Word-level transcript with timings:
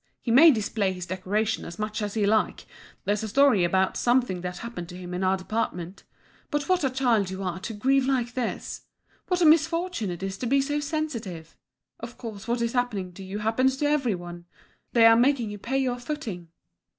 He 0.19 0.31
may 0.31 0.49
display 0.49 0.93
his 0.93 1.05
decoration 1.05 1.63
as 1.63 1.77
much 1.77 2.01
as 2.01 2.15
he 2.15 2.25
likes, 2.25 2.65
there's 3.05 3.21
a 3.21 3.27
story 3.27 3.63
about 3.63 3.95
something 3.95 4.41
that 4.41 4.57
happened 4.57 4.89
to 4.89 4.97
him 4.97 5.13
in 5.13 5.23
our 5.23 5.37
department. 5.37 6.05
But 6.49 6.67
what 6.67 6.83
a 6.83 6.89
child 6.89 7.29
you 7.29 7.43
are 7.43 7.59
to 7.59 7.71
grieve 7.75 8.07
like 8.07 8.33
this! 8.33 8.81
What 9.27 9.41
a 9.43 9.45
misfortune 9.45 10.09
it 10.09 10.23
is 10.23 10.39
to 10.39 10.47
be 10.47 10.59
so 10.59 10.79
sensitive! 10.79 11.55
Of 11.99 12.17
course, 12.17 12.47
what 12.47 12.63
is 12.63 12.73
happening 12.73 13.13
to 13.13 13.23
you 13.23 13.37
happens 13.37 13.77
to 13.77 13.85
every 13.85 14.15
one; 14.15 14.45
they 14.91 15.05
are 15.05 15.15
making 15.15 15.51
you 15.51 15.59
pay 15.59 15.77
your 15.77 15.99
footing." 15.99 16.47